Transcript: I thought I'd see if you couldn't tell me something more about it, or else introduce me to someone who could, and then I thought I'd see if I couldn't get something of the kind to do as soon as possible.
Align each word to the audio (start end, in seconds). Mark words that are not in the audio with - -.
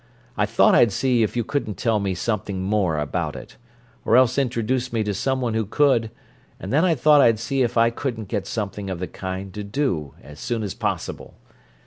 I 0.35 0.47
thought 0.47 0.73
I'd 0.73 0.91
see 0.91 1.21
if 1.21 1.37
you 1.37 1.43
couldn't 1.43 1.77
tell 1.77 1.99
me 1.99 2.15
something 2.15 2.63
more 2.63 2.97
about 2.97 3.35
it, 3.35 3.57
or 4.03 4.17
else 4.17 4.39
introduce 4.39 4.91
me 4.91 5.03
to 5.03 5.13
someone 5.13 5.53
who 5.53 5.67
could, 5.67 6.09
and 6.59 6.73
then 6.73 6.83
I 6.83 6.95
thought 6.95 7.21
I'd 7.21 7.37
see 7.37 7.61
if 7.61 7.77
I 7.77 7.91
couldn't 7.91 8.25
get 8.27 8.47
something 8.47 8.89
of 8.89 8.97
the 8.97 9.05
kind 9.07 9.53
to 9.53 9.63
do 9.63 10.15
as 10.23 10.39
soon 10.39 10.63
as 10.63 10.73
possible. 10.73 11.35